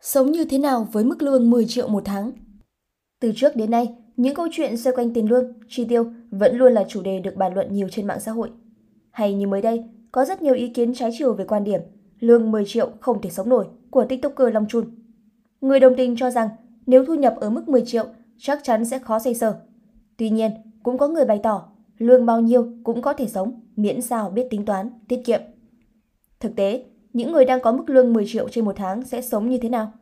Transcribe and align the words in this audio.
Sống 0.00 0.32
như 0.32 0.44
thế 0.44 0.58
nào 0.58 0.88
với 0.92 1.04
mức 1.04 1.22
lương 1.22 1.50
10 1.50 1.66
triệu 1.66 1.88
một 1.88 2.02
tháng? 2.04 2.32
Từ 3.20 3.32
trước 3.36 3.56
đến 3.56 3.70
nay, 3.70 3.94
những 4.16 4.34
câu 4.34 4.48
chuyện 4.52 4.76
xoay 4.76 4.96
quanh 4.96 5.14
tiền 5.14 5.30
lương, 5.30 5.52
chi 5.68 5.84
tiêu 5.84 6.06
vẫn 6.30 6.56
luôn 6.56 6.72
là 6.72 6.84
chủ 6.88 7.02
đề 7.02 7.20
được 7.20 7.36
bàn 7.36 7.54
luận 7.54 7.72
nhiều 7.72 7.88
trên 7.90 8.06
mạng 8.06 8.20
xã 8.20 8.32
hội. 8.32 8.50
Hay 9.10 9.34
như 9.34 9.46
mới 9.46 9.62
đây, 9.62 9.84
có 10.12 10.24
rất 10.24 10.42
nhiều 10.42 10.54
ý 10.54 10.68
kiến 10.68 10.94
trái 10.94 11.10
chiều 11.18 11.34
về 11.34 11.44
quan 11.44 11.64
điểm 11.64 11.80
lương 12.20 12.50
10 12.50 12.64
triệu 12.66 12.90
không 13.00 13.20
thể 13.22 13.30
sống 13.30 13.48
nổi 13.48 13.66
của 13.90 14.04
tiktoker 14.04 14.54
Long 14.54 14.66
Chun. 14.68 14.84
Người 15.60 15.80
đồng 15.80 15.94
tình 15.96 16.16
cho 16.16 16.30
rằng 16.30 16.48
nếu 16.86 17.04
thu 17.04 17.14
nhập 17.14 17.34
ở 17.40 17.50
mức 17.50 17.68
10 17.68 17.82
triệu 17.86 18.06
chắc 18.38 18.60
chắn 18.62 18.84
sẽ 18.84 18.98
khó 18.98 19.18
xây 19.18 19.34
sở. 19.34 19.60
Tuy 20.16 20.30
nhiên, 20.30 20.50
cũng 20.82 20.98
có 20.98 21.08
người 21.08 21.24
bày 21.24 21.40
tỏ 21.42 21.68
lương 21.98 22.26
bao 22.26 22.40
nhiêu 22.40 22.72
cũng 22.84 23.02
có 23.02 23.12
thể 23.12 23.28
sống 23.28 23.60
miễn 23.76 24.00
sao 24.02 24.30
biết 24.30 24.46
tính 24.50 24.64
toán, 24.64 24.90
tiết 25.08 25.20
kiệm. 25.24 25.40
Thực 26.40 26.56
tế, 26.56 26.84
những 27.12 27.32
người 27.32 27.44
đang 27.44 27.60
có 27.60 27.72
mức 27.72 27.90
lương 27.90 28.12
10 28.12 28.24
triệu 28.28 28.48
trên 28.48 28.64
một 28.64 28.76
tháng 28.76 29.04
sẽ 29.04 29.22
sống 29.22 29.48
như 29.48 29.58
thế 29.58 29.68
nào? 29.68 29.92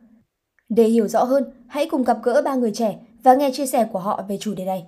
Để 0.69 0.83
hiểu 0.83 1.07
rõ 1.07 1.23
hơn, 1.23 1.43
hãy 1.67 1.87
cùng 1.91 2.03
gặp 2.03 2.17
gỡ 2.23 2.41
ba 2.45 2.55
người 2.55 2.71
trẻ 2.71 2.99
và 3.23 3.35
nghe 3.35 3.51
chia 3.53 3.65
sẻ 3.65 3.87
của 3.91 3.99
họ 3.99 4.25
về 4.29 4.37
chủ 4.37 4.53
đề 4.55 4.65
này. 4.65 4.85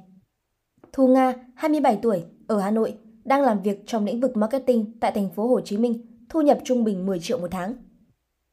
Thu 0.94 1.08
Nga, 1.08 1.34
27 1.56 2.00
tuổi, 2.02 2.24
ở 2.48 2.60
Hà 2.60 2.72
Nội, 2.72 2.94
đang 3.24 3.42
làm 3.42 3.62
việc 3.62 3.84
trong 3.88 4.06
lĩnh 4.06 4.20
vực 4.20 4.38
marketing 4.38 5.00
tại 5.00 5.12
thành 5.12 5.30
phố 5.30 5.48
Hồ 5.48 5.62
Chí 5.62 5.78
Minh, 5.78 6.26
thu 6.30 6.42
nhập 6.42 6.60
trung 6.64 6.84
bình 6.84 7.06
10 7.06 7.20
triệu 7.20 7.38
một 7.38 7.52
tháng. 7.52 7.74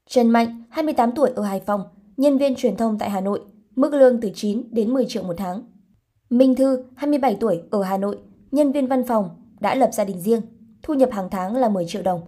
Trần 0.09 0.29
Mạnh, 0.29 0.63
28 0.71 1.13
tuổi 1.13 1.31
ở 1.37 1.43
Hải 1.43 1.61
Phòng, 1.61 1.83
nhân 2.17 2.39
viên 2.39 2.55
truyền 2.55 2.77
thông 2.77 2.99
tại 2.99 3.11
Hà 3.11 3.21
Nội, 3.21 3.41
mức 3.77 3.95
lương 3.95 4.21
từ 4.21 4.31
9 4.35 4.63
đến 4.71 4.95
10 4.95 5.07
triệu 5.09 5.23
một 5.23 5.35
tháng. 5.37 5.63
Minh 6.31 6.55
Thư, 6.55 6.85
27 6.95 7.37
tuổi, 7.41 7.63
ở 7.71 7.83
Hà 7.83 7.99
Nội, 7.99 8.19
nhân 8.51 8.73
viên 8.73 8.87
văn 8.87 9.05
phòng, 9.07 9.29
đã 9.61 9.75
lập 9.75 9.91
gia 9.93 10.05
đình 10.05 10.21
riêng, 10.21 10.41
thu 10.83 10.95
nhập 10.95 11.11
hàng 11.13 11.29
tháng 11.31 11.57
là 11.57 11.69
10 11.69 11.87
triệu 11.87 12.03
đồng. 12.03 12.21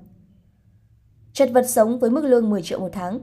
Chật 1.38 1.51
vật 1.52 1.69
sống 1.69 1.98
với 1.98 2.10
mức 2.10 2.24
lương 2.24 2.51
10 2.51 2.62
triệu 2.62 2.80
một 2.80 2.88
tháng. 2.92 3.20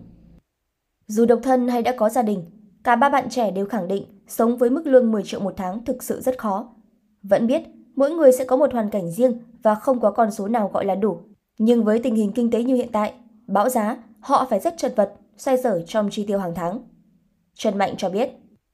Dù 1.08 1.26
độc 1.26 1.40
thân 1.44 1.68
hay 1.68 1.82
đã 1.82 1.94
có 1.98 2.10
gia 2.10 2.22
đình, 2.22 2.46
cả 2.84 2.96
ba 2.96 3.10
bạn 3.10 3.30
trẻ 3.30 3.52
đều 3.52 3.66
khẳng 3.66 3.88
định 3.88 4.04
sống 4.28 4.58
với 4.58 4.70
mức 4.70 4.88
lương 4.88 5.12
10 5.12 5.24
triệu 5.24 5.40
một 5.40 5.54
tháng 5.58 5.86
thực 5.86 6.04
sự 6.04 6.22
rất 6.22 6.38
khó. 6.38 6.76
Vẫn 7.24 7.48
biết, 7.48 7.64
mỗi 7.96 8.12
người 8.12 8.32
sẽ 8.32 8.46
có 8.46 8.56
một 8.56 8.74
hoàn 8.74 8.90
cảnh 8.90 9.12
riêng 9.12 9.40
và 9.64 9.76
không 9.76 10.00
có 10.00 10.12
con 10.12 10.32
số 10.32 10.48
nào 10.48 10.70
gọi 10.74 10.86
là 10.86 10.96
đủ. 10.96 11.18
Nhưng 11.58 11.84
với 11.84 12.00
tình 12.00 12.16
hình 12.16 12.32
kinh 12.32 12.52
tế 12.52 12.64
như 12.64 12.76
hiện 12.76 12.90
tại, 12.92 13.14
bão 13.48 13.70
giá, 13.70 13.98
họ 14.20 14.48
phải 14.50 14.60
rất 14.60 14.78
chật 14.78 14.94
vật, 14.96 15.14
xoay 15.38 15.58
sở 15.58 15.82
trong 15.88 16.10
chi 16.12 16.26
tiêu 16.28 16.40
hàng 16.40 16.56
tháng. 16.56 16.80
Trần 17.54 17.78
Mạnh 17.78 17.94
cho 17.98 18.10
biết, 18.10 18.30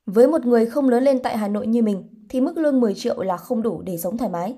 với 0.05 0.27
một 0.27 0.45
người 0.45 0.65
không 0.65 0.89
lớn 0.89 1.03
lên 1.03 1.19
tại 1.23 1.37
Hà 1.37 1.47
Nội 1.47 1.67
như 1.67 1.81
mình 1.81 2.03
thì 2.29 2.41
mức 2.41 2.57
lương 2.57 2.79
10 2.79 2.93
triệu 2.93 3.21
là 3.21 3.37
không 3.37 3.61
đủ 3.61 3.81
để 3.81 3.97
sống 3.97 4.17
thoải 4.17 4.31
mái. 4.31 4.55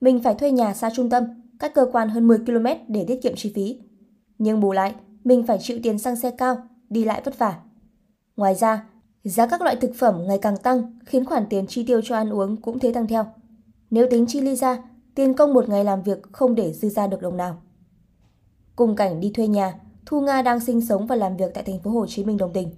Mình 0.00 0.22
phải 0.22 0.34
thuê 0.34 0.50
nhà 0.50 0.74
xa 0.74 0.90
trung 0.94 1.10
tâm, 1.10 1.24
cách 1.58 1.74
cơ 1.74 1.86
quan 1.92 2.08
hơn 2.08 2.26
10 2.26 2.38
km 2.38 2.66
để 2.88 3.04
tiết 3.08 3.22
kiệm 3.22 3.34
chi 3.36 3.52
phí. 3.54 3.80
Nhưng 4.38 4.60
bù 4.60 4.72
lại, 4.72 4.94
mình 5.24 5.46
phải 5.46 5.58
chịu 5.60 5.78
tiền 5.82 5.98
xăng 5.98 6.16
xe 6.16 6.30
cao, 6.30 6.56
đi 6.90 7.04
lại 7.04 7.22
vất 7.24 7.38
vả. 7.38 7.58
Ngoài 8.36 8.54
ra, 8.54 8.86
giá 9.24 9.46
các 9.46 9.62
loại 9.62 9.76
thực 9.76 9.94
phẩm 9.94 10.22
ngày 10.26 10.38
càng 10.42 10.56
tăng 10.56 10.98
khiến 11.04 11.24
khoản 11.24 11.46
tiền 11.50 11.66
chi 11.66 11.84
tiêu 11.86 12.00
cho 12.04 12.16
ăn 12.16 12.30
uống 12.30 12.56
cũng 12.56 12.78
thế 12.78 12.92
tăng 12.92 13.06
theo. 13.06 13.26
Nếu 13.90 14.06
tính 14.10 14.26
chi 14.26 14.40
ly 14.40 14.56
ra, 14.56 14.78
tiền 15.14 15.34
công 15.34 15.54
một 15.54 15.68
ngày 15.68 15.84
làm 15.84 16.02
việc 16.02 16.22
không 16.32 16.54
để 16.54 16.72
dư 16.72 16.88
ra 16.88 17.06
được 17.06 17.22
đồng 17.22 17.36
nào. 17.36 17.62
Cùng 18.76 18.96
cảnh 18.96 19.20
đi 19.20 19.30
thuê 19.34 19.46
nhà, 19.46 19.80
Thu 20.06 20.20
Nga 20.20 20.42
đang 20.42 20.60
sinh 20.60 20.80
sống 20.80 21.06
và 21.06 21.16
làm 21.16 21.36
việc 21.36 21.54
tại 21.54 21.64
thành 21.64 21.80
phố 21.80 21.90
Hồ 21.90 22.06
Chí 22.06 22.24
Minh 22.24 22.36
đồng 22.36 22.52
tình. 22.52 22.70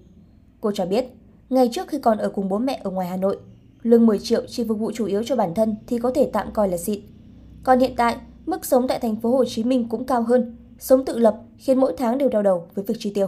Cô 0.60 0.72
cho 0.74 0.86
biết, 0.86 1.04
ngày 1.50 1.68
trước 1.72 1.88
khi 1.88 1.98
còn 1.98 2.18
ở 2.18 2.28
cùng 2.28 2.48
bố 2.48 2.58
mẹ 2.58 2.80
ở 2.84 2.90
ngoài 2.90 3.08
Hà 3.08 3.16
Nội, 3.16 3.38
lương 3.82 4.06
10 4.06 4.18
triệu 4.18 4.42
chỉ 4.48 4.64
phục 4.68 4.78
vụ 4.78 4.92
chủ 4.94 5.06
yếu 5.06 5.22
cho 5.22 5.36
bản 5.36 5.54
thân 5.54 5.76
thì 5.86 5.98
có 5.98 6.10
thể 6.14 6.30
tạm 6.32 6.52
coi 6.52 6.68
là 6.68 6.76
xịn. 6.76 7.00
Còn 7.62 7.78
hiện 7.78 7.94
tại, 7.96 8.16
mức 8.46 8.64
sống 8.64 8.88
tại 8.88 8.98
thành 8.98 9.16
phố 9.16 9.30
Hồ 9.30 9.44
Chí 9.44 9.64
Minh 9.64 9.88
cũng 9.88 10.04
cao 10.04 10.22
hơn, 10.22 10.56
sống 10.78 11.04
tự 11.04 11.18
lập 11.18 11.36
khiến 11.56 11.80
mỗi 11.80 11.94
tháng 11.98 12.18
đều 12.18 12.28
đau 12.28 12.42
đầu 12.42 12.66
với 12.74 12.84
việc 12.84 12.94
chi 12.98 13.12
tiêu. 13.14 13.26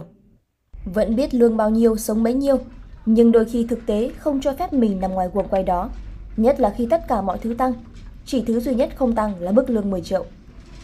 Vẫn 0.85 1.15
biết 1.15 1.33
lương 1.33 1.57
bao 1.57 1.69
nhiêu, 1.69 1.97
sống 1.97 2.23
bấy 2.23 2.33
nhiêu, 2.33 2.57
nhưng 3.05 3.31
đôi 3.31 3.45
khi 3.45 3.65
thực 3.69 3.79
tế 3.85 4.11
không 4.17 4.41
cho 4.41 4.53
phép 4.53 4.73
mình 4.73 4.99
nằm 4.99 5.11
ngoài 5.11 5.29
guồng 5.33 5.47
quay 5.47 5.63
đó, 5.63 5.89
nhất 6.37 6.59
là 6.59 6.69
khi 6.69 6.87
tất 6.89 7.07
cả 7.07 7.21
mọi 7.21 7.37
thứ 7.37 7.53
tăng. 7.53 7.73
Chỉ 8.25 8.43
thứ 8.47 8.59
duy 8.59 8.75
nhất 8.75 8.89
không 8.95 9.15
tăng 9.15 9.39
là 9.39 9.51
mức 9.51 9.69
lương 9.69 9.89
10 9.89 10.01
triệu. 10.01 10.25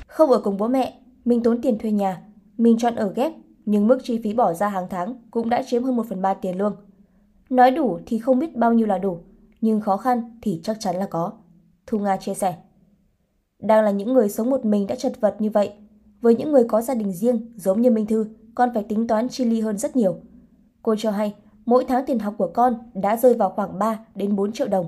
Không 0.08 0.32
ở 0.32 0.40
cùng 0.40 0.58
bố 0.58 0.68
mẹ, 0.68 1.00
mình 1.26 1.44
tốn 1.44 1.62
tiền 1.62 1.78
thuê 1.78 1.92
nhà, 1.92 2.22
mình 2.58 2.78
chọn 2.78 2.96
ở 2.96 3.14
ghép, 3.14 3.32
nhưng 3.66 3.88
mức 3.88 4.00
chi 4.04 4.20
phí 4.24 4.34
bỏ 4.34 4.54
ra 4.54 4.70
hàng 4.70 4.88
tháng 4.90 5.16
cũng 5.32 5.50
đã 5.50 5.64
chiếm 5.68 5.84
hơn 5.84 5.96
1 5.96 6.06
phần 6.10 6.22
3 6.22 6.34
tiền 6.34 6.58
lương. 6.58 6.76
Nói 7.50 7.72
đủ 7.72 8.00
thì 8.06 8.20
không 8.20 8.40
biết 8.40 8.56
bao 8.56 8.74
nhiêu 8.74 8.88
là 8.88 8.98
đủ, 8.98 9.20
nhưng 9.62 9.82
khó 9.82 9.98
khăn 9.98 10.40
thì 10.42 10.62
chắc 10.64 10.78
chắn 10.80 10.96
là 10.96 11.06
có. 11.06 11.32
Thu 11.88 12.00
Nga 12.00 12.18
chia 12.18 12.34
sẻ. 12.34 12.56
Đang 13.60 13.84
là 13.84 13.92
những 13.92 14.14
người 14.14 14.30
sống 14.30 14.50
một 14.50 14.66
mình 14.66 14.88
đã 14.88 14.96
chật 14.96 15.22
vật 15.22 15.36
như 15.40 15.50
vậy, 15.50 15.72
với 16.22 16.36
những 16.36 16.52
người 16.52 16.64
có 16.68 16.82
gia 16.82 16.94
đình 16.94 17.12
riêng 17.12 17.54
giống 17.56 17.82
như 17.82 17.92
Minh 17.92 18.06
Thư, 18.06 18.26
con 18.56 18.70
phải 18.74 18.84
tính 18.84 19.08
toán 19.08 19.30
chi 19.30 19.46
ly 19.46 19.62
hơn 19.62 19.78
rất 19.78 19.96
nhiều. 19.96 20.16
Cô 20.82 20.96
cho 20.96 21.12
hay, 21.12 21.36
mỗi 21.66 21.86
tháng 21.88 22.06
tiền 22.06 22.20
học 22.20 22.34
của 22.38 22.52
con 22.54 22.74
đã 22.94 23.18
rơi 23.18 23.34
vào 23.34 23.50
khoảng 23.50 23.80
3 23.80 24.00
đến 24.16 24.36
4 24.36 24.52
triệu 24.52 24.68
đồng. 24.68 24.86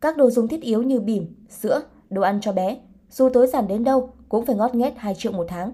Các 0.00 0.16
đồ 0.16 0.30
dùng 0.30 0.48
thiết 0.48 0.60
yếu 0.60 0.82
như 0.82 1.00
bỉm, 1.00 1.26
sữa, 1.48 1.82
đồ 2.10 2.22
ăn 2.22 2.38
cho 2.40 2.52
bé, 2.52 2.78
dù 3.10 3.28
tối 3.28 3.46
giản 3.46 3.68
đến 3.68 3.84
đâu 3.84 4.10
cũng 4.28 4.46
phải 4.46 4.56
ngót 4.56 4.74
nghét 4.74 4.94
2 4.96 5.14
triệu 5.14 5.32
một 5.32 5.46
tháng. 5.48 5.72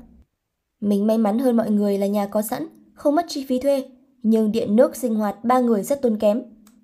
Mình 0.81 1.06
may 1.06 1.19
mắn 1.19 1.38
hơn 1.38 1.56
mọi 1.56 1.70
người 1.70 1.99
là 1.99 2.06
nhà 2.06 2.26
có 2.26 2.43
sẵn, 2.43 2.66
không 2.94 3.15
mất 3.15 3.25
chi 3.28 3.47
phí 3.49 3.59
thuê, 3.59 3.84
nhưng 4.22 4.53
điện 4.53 4.76
nước 4.76 4.97
sinh 4.97 5.15
hoạt 5.15 5.44
ba 5.44 5.60
người 5.60 5.82
rất 5.82 6.03
tốn 6.03 6.16
kém. 6.16 6.43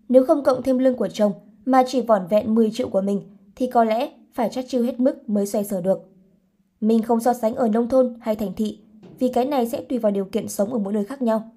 Nếu 0.08 0.26
không 0.26 0.44
cộng 0.44 0.62
thêm 0.62 0.78
lương 0.78 0.96
của 0.96 1.08
chồng 1.08 1.32
mà 1.64 1.82
chỉ 1.86 2.00
vỏn 2.00 2.26
vẹn 2.30 2.54
10 2.54 2.70
triệu 2.70 2.88
của 2.88 3.00
mình 3.00 3.22
thì 3.56 3.66
có 3.66 3.84
lẽ 3.84 4.10
phải 4.34 4.48
chắc 4.52 4.64
chiêu 4.68 4.82
hết 4.82 5.00
mức 5.00 5.28
mới 5.28 5.46
xoay 5.46 5.64
sở 5.64 5.80
được. 5.80 6.13
Mình 6.84 7.02
không 7.02 7.20
so 7.20 7.32
sánh 7.32 7.54
ở 7.54 7.68
nông 7.68 7.88
thôn 7.88 8.14
hay 8.20 8.36
thành 8.36 8.52
thị, 8.56 8.78
vì 9.18 9.28
cái 9.28 9.44
này 9.44 9.68
sẽ 9.68 9.82
tùy 9.88 9.98
vào 9.98 10.12
điều 10.12 10.24
kiện 10.24 10.48
sống 10.48 10.72
ở 10.72 10.78
mỗi 10.78 10.92
nơi 10.92 11.04
khác 11.04 11.22
nhau. 11.22 11.52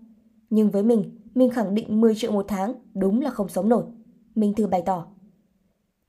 Nhưng 0.50 0.70
với 0.70 0.84
mình, 0.84 1.04
mình 1.36 1.50
khẳng 1.50 1.76
định 1.76 2.02
10 2.02 2.16
triệu 2.16 2.32
một 2.32 2.46
tháng 2.48 2.74
đúng 2.94 3.22
là 3.22 3.30
không 3.30 3.50
sống 3.50 3.70
nổi. 3.70 3.84
Minh 4.36 4.54
Thư 4.54 4.68
bày 4.68 4.84
tỏ. 4.86 5.06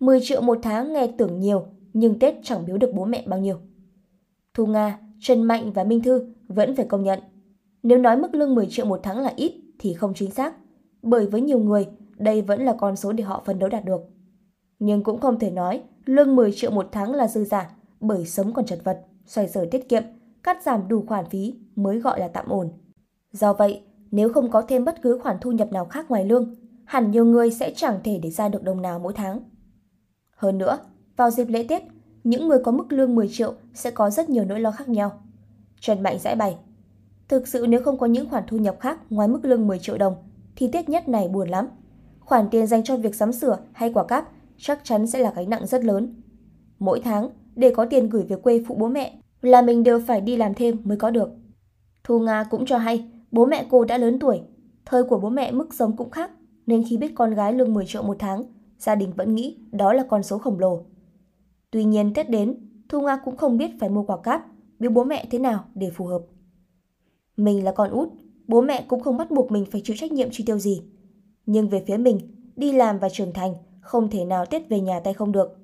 10 0.01 0.19
triệu 0.23 0.41
một 0.41 0.59
tháng 0.62 0.93
nghe 0.93 1.06
tưởng 1.06 1.41
nhiều, 1.41 1.67
nhưng 1.93 2.19
Tết 2.19 2.34
chẳng 2.43 2.67
biếu 2.67 2.79
được 2.79 2.91
bố 2.95 3.05
mẹ 3.05 3.25
bao 3.27 3.41
nhiêu. 3.41 3.56
Thu 4.55 4.67
Nga, 4.67 4.99
Trần 5.21 5.43
Mạnh 5.43 5.73
và 5.73 5.85
Minh 5.85 6.03
Thư 6.03 6.35
vẫn 6.49 6.77
phải 6.77 6.87
công 6.87 7.05
nhận. 7.05 7.21
Nếu 7.83 7.99
nói 7.99 8.17
mức 8.17 8.35
lương 8.35 8.55
10 8.55 8.67
triệu 8.67 8.87
một 8.87 9.00
tháng 9.03 9.19
là 9.19 9.33
ít 9.37 9.53
thì 9.79 9.95
không 9.95 10.15
chính 10.15 10.31
xác, 10.31 10.55
bởi 11.03 11.27
với 11.27 11.41
nhiều 11.41 11.59
người, 11.59 11.87
đây 12.17 12.43
vẫn 12.43 12.65
là 12.65 12.75
con 12.79 12.97
số 12.97 13.12
để 13.12 13.25
họ 13.25 13.43
phấn 13.47 13.59
đấu 13.59 13.69
đạt 13.69 13.85
được. 13.85 14.00
Nhưng 14.79 15.03
cũng 15.03 15.21
không 15.21 15.39
thể 15.39 15.50
nói 15.50 15.83
lương 16.05 16.37
10 16.37 16.53
triệu 16.53 16.71
một 16.71 16.89
tháng 16.93 17.15
là 17.15 17.29
dư 17.29 17.45
giả, 17.45 17.71
bởi 18.00 18.27
sống 18.27 18.53
còn 18.53 18.67
chật 18.67 18.85
vật, 18.85 19.07
xoay 19.28 19.49
sở 19.49 19.66
tiết 19.71 19.89
kiệm, 19.89 20.03
cắt 20.43 20.62
giảm 20.62 20.89
đủ 20.89 21.05
khoản 21.06 21.25
phí 21.31 21.55
mới 21.77 21.99
gọi 21.99 22.21
là 22.21 22.28
tạm 22.28 22.49
ổn. 22.49 22.69
Do 23.33 23.53
vậy, 23.53 23.83
nếu 24.11 24.33
không 24.33 24.50
có 24.50 24.62
thêm 24.62 24.84
bất 24.84 25.03
cứ 25.03 25.19
khoản 25.22 25.37
thu 25.41 25.53
nhập 25.53 25.72
nào 25.72 25.84
khác 25.84 26.11
ngoài 26.11 26.25
lương, 26.25 26.55
hẳn 26.84 27.11
nhiều 27.11 27.25
người 27.25 27.50
sẽ 27.50 27.72
chẳng 27.77 28.00
thể 28.05 28.19
để 28.22 28.31
ra 28.31 28.49
được 28.49 28.62
đồng 28.62 28.83
nào 28.83 28.99
mỗi 28.99 29.12
tháng. 29.12 29.41
Hơn 30.37 30.59
nữa, 30.59 30.78
vào 31.17 31.31
dịp 31.31 31.49
lễ 31.49 31.67
Tết, 31.69 31.83
những 32.25 32.49
người 32.49 32.59
có 32.65 32.72
mức 32.72 32.93
lương 32.93 33.15
10 33.15 33.28
triệu 33.33 33.55
sẽ 33.75 33.91
có 33.91 34.11
rất 34.11 34.31
nhiều 34.31 34.44
nỗi 34.44 34.61
lo 34.61 34.71
khác 34.71 34.88
nhau. 34.88 35.21
Trần 35.81 36.03
Mạnh 36.03 36.19
giải 36.19 36.37
bày. 36.37 36.56
Thực 37.28 37.49
sự 37.49 37.67
nếu 37.69 37.83
không 37.83 37.99
có 37.99 38.06
những 38.06 38.31
khoản 38.31 38.44
thu 38.47 38.56
nhập 38.56 38.77
khác 38.81 38.99
ngoài 39.11 39.28
mức 39.28 39.44
lương 39.44 39.67
10 39.67 39.78
triệu 39.78 39.99
đồng, 39.99 40.15
thì 40.56 40.69
Tết 40.72 40.88
nhất 40.88 41.09
này 41.09 41.28
buồn 41.28 41.49
lắm. 41.49 41.69
Khoản 42.21 42.49
tiền 42.50 42.67
dành 42.67 42.84
cho 42.84 42.97
việc 42.97 43.15
sắm 43.15 43.33
sửa 43.33 43.59
hay 43.72 43.93
quả 43.93 44.05
cáp 44.05 44.28
chắc 44.56 44.81
chắn 44.84 45.06
sẽ 45.06 45.19
là 45.19 45.33
gánh 45.37 45.50
nặng 45.50 45.67
rất 45.67 45.84
lớn. 45.84 46.22
Mỗi 46.78 47.00
tháng, 47.00 47.31
để 47.58 47.70
có 47.70 47.84
tiền 47.84 48.08
gửi 48.08 48.22
về 48.22 48.36
quê 48.36 48.64
phụ 48.66 48.74
bố 48.74 48.88
mẹ 48.88 49.19
là 49.42 49.62
mình 49.62 49.82
đều 49.82 50.00
phải 50.06 50.20
đi 50.20 50.36
làm 50.36 50.54
thêm 50.54 50.76
mới 50.84 50.96
có 50.96 51.10
được. 51.10 51.30
Thu 52.04 52.19
Nga 52.19 52.44
cũng 52.44 52.66
cho 52.66 52.78
hay, 52.78 53.10
bố 53.30 53.46
mẹ 53.46 53.66
cô 53.70 53.84
đã 53.84 53.98
lớn 53.98 54.19
tuổi, 54.19 54.41
thời 54.84 55.04
của 55.04 55.19
bố 55.19 55.28
mẹ 55.28 55.52
mức 55.52 55.74
sống 55.74 55.96
cũng 55.96 56.10
khác, 56.10 56.30
nên 56.66 56.84
khi 56.88 56.96
biết 56.96 57.12
con 57.14 57.34
gái 57.34 57.52
lương 57.52 57.74
10 57.74 57.86
triệu 57.86 58.02
một 58.02 58.16
tháng, 58.19 58.44
gia 58.78 58.94
đình 58.94 59.12
vẫn 59.16 59.34
nghĩ 59.34 59.56
đó 59.72 59.92
là 59.92 60.04
con 60.08 60.22
số 60.22 60.38
khổng 60.38 60.58
lồ. 60.58 60.84
Tuy 61.70 61.84
nhiên 61.84 62.14
Tết 62.14 62.30
đến, 62.30 62.54
Thu 62.88 63.00
Nga 63.00 63.16
cũng 63.24 63.36
không 63.36 63.58
biết 63.58 63.70
phải 63.80 63.88
mua 63.88 64.02
quả 64.02 64.16
cáp, 64.16 64.46
biếu 64.78 64.90
bố 64.90 65.04
mẹ 65.04 65.26
thế 65.30 65.38
nào 65.38 65.64
để 65.75 65.90
phù 65.90 66.06
hợp. 66.06 66.22
Mình 67.36 67.64
là 67.64 67.72
con 67.72 67.90
út, 67.90 68.08
bố 68.48 68.60
mẹ 68.60 68.84
cũng 68.88 69.00
không 69.00 69.16
bắt 69.16 69.30
buộc 69.30 69.52
mình 69.52 69.64
phải 69.70 69.80
chịu 69.84 69.96
trách 69.99 70.12
nhiệm 70.12 70.28
chi 70.32 70.44
tiêu 70.46 70.58
gì. 70.58 70.82
Nhưng 71.46 71.69
về 71.69 71.84
phía 71.87 71.96
mình, 71.96 72.20
đi 72.56 72.72
làm 72.72 72.99
và 72.99 73.08
trưởng 73.08 73.32
thành, 73.32 73.54
không 73.81 74.11
thể 74.11 74.25
nào 74.25 74.46
Tết 74.46 74.69
về 74.69 74.81
nhà 74.81 75.00
tay 75.00 75.14
không 75.14 75.32
được. 75.32 75.56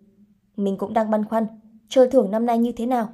Mình 0.57 0.77
cũng 0.79 0.93
đang 0.93 1.11
băn 1.11 1.25
khoăn, 1.25 1.47
chơi 1.89 2.09
thưởng 2.09 2.31
năm 2.31 2.47
nay 2.47 2.59
như 2.59 2.73
thế 2.73 2.87
nào. 2.87 3.09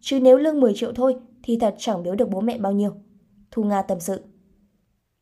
Chứ 0.00 0.20
nếu 0.20 0.36
lương 0.36 0.60
10 0.60 0.72
triệu 0.74 0.92
thôi 0.92 1.16
thì 1.42 1.58
thật 1.58 1.74
chẳng 1.78 2.02
biếu 2.02 2.14
được 2.14 2.30
bố 2.30 2.40
mẹ 2.40 2.58
bao 2.58 2.72
nhiêu. 2.72 2.90
Thu 3.50 3.64
Nga 3.64 3.82
tâm 3.82 4.00
sự. 4.00 4.20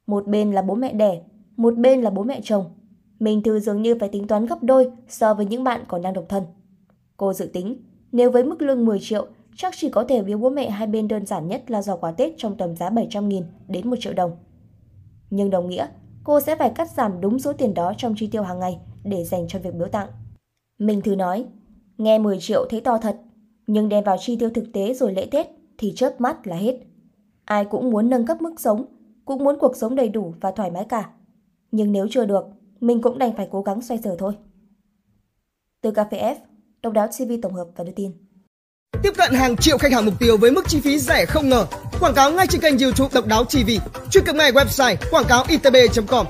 Một 0.06 0.26
bên 0.26 0.52
là 0.52 0.62
bố 0.62 0.74
mẹ 0.74 0.92
đẻ, 0.92 1.22
một 1.56 1.76
bên 1.76 2.02
là 2.02 2.10
bố 2.10 2.22
mẹ 2.22 2.40
chồng. 2.42 2.64
Mình 3.18 3.42
thư 3.42 3.60
dường 3.60 3.82
như 3.82 3.94
phải 4.00 4.08
tính 4.08 4.26
toán 4.26 4.46
gấp 4.46 4.62
đôi 4.62 4.90
so 5.08 5.34
với 5.34 5.46
những 5.46 5.64
bạn 5.64 5.84
còn 5.88 6.02
đang 6.02 6.12
độc 6.12 6.24
thân. 6.28 6.44
Cô 7.16 7.32
dự 7.32 7.46
tính, 7.46 7.76
nếu 8.12 8.30
với 8.30 8.44
mức 8.44 8.62
lương 8.62 8.84
10 8.84 8.98
triệu, 9.00 9.26
chắc 9.56 9.74
chỉ 9.76 9.88
có 9.88 10.04
thể 10.04 10.22
biếu 10.22 10.38
bố 10.38 10.50
mẹ 10.50 10.70
hai 10.70 10.86
bên 10.86 11.08
đơn 11.08 11.26
giản 11.26 11.48
nhất 11.48 11.70
là 11.70 11.82
giò 11.82 11.96
quà 11.96 12.12
Tết 12.12 12.34
trong 12.36 12.56
tầm 12.56 12.76
giá 12.76 12.90
700.000 12.90 13.42
đến 13.68 13.90
1 13.90 13.96
triệu 14.00 14.12
đồng. 14.12 14.36
Nhưng 15.30 15.50
đồng 15.50 15.68
nghĩa, 15.68 15.86
cô 16.24 16.40
sẽ 16.40 16.56
phải 16.56 16.72
cắt 16.74 16.90
giảm 16.90 17.20
đúng 17.20 17.38
số 17.38 17.52
tiền 17.52 17.74
đó 17.74 17.92
trong 17.96 18.14
chi 18.16 18.26
tiêu 18.26 18.42
hàng 18.42 18.58
ngày 18.58 18.78
để 19.04 19.24
dành 19.24 19.48
cho 19.48 19.58
việc 19.58 19.74
biếu 19.74 19.88
tặng. 19.88 20.08
Mình 20.78 21.00
thử 21.00 21.16
nói, 21.16 21.44
nghe 21.98 22.18
10 22.18 22.38
triệu 22.40 22.66
thấy 22.70 22.80
to 22.80 22.98
thật, 22.98 23.16
nhưng 23.66 23.88
đem 23.88 24.04
vào 24.04 24.16
chi 24.20 24.36
tiêu 24.36 24.50
thực 24.54 24.72
tế 24.72 24.94
rồi 24.94 25.12
lễ 25.12 25.28
Tết 25.30 25.46
thì 25.78 25.92
chớp 25.96 26.20
mắt 26.20 26.46
là 26.46 26.56
hết. 26.56 26.76
Ai 27.44 27.64
cũng 27.64 27.90
muốn 27.90 28.10
nâng 28.10 28.26
cấp 28.26 28.42
mức 28.42 28.60
sống, 28.60 28.84
cũng 29.24 29.44
muốn 29.44 29.58
cuộc 29.58 29.76
sống 29.76 29.94
đầy 29.94 30.08
đủ 30.08 30.34
và 30.40 30.50
thoải 30.50 30.70
mái 30.70 30.84
cả. 30.88 31.10
Nhưng 31.70 31.92
nếu 31.92 32.06
chưa 32.10 32.24
được, 32.24 32.44
mình 32.80 33.02
cũng 33.02 33.18
đành 33.18 33.36
phải 33.36 33.48
cố 33.50 33.62
gắng 33.62 33.82
xoay 33.82 34.00
sở 34.04 34.16
thôi. 34.18 34.32
Từ 35.82 35.90
Cà 35.90 36.04
phê 36.10 36.18
F, 36.18 36.34
Độc 36.82 36.92
đáo 36.92 37.06
TV 37.06 37.32
tổng 37.42 37.54
hợp 37.54 37.66
và 37.76 37.84
đưa 37.84 37.92
tin. 37.92 38.12
Tiếp 39.02 39.12
cận 39.16 39.32
hàng 39.32 39.56
triệu 39.56 39.78
khách 39.78 39.92
hàng 39.92 40.04
mục 40.04 40.14
tiêu 40.18 40.36
với 40.36 40.50
mức 40.50 40.68
chi 40.68 40.80
phí 40.80 40.98
rẻ 40.98 41.26
không 41.26 41.48
ngờ. 41.48 41.66
Quảng 42.00 42.14
cáo 42.14 42.32
ngay 42.32 42.46
trên 42.46 42.60
kênh 42.60 42.78
YouTube 42.78 43.10
Độc 43.14 43.26
đáo 43.26 43.44
TV. 43.44 43.70
Truy 44.10 44.20
cập 44.26 44.36
ngay 44.36 44.52
website 44.52 44.96
quảng 45.10 45.24
cáo 45.28 45.44
itb.com 45.48 46.26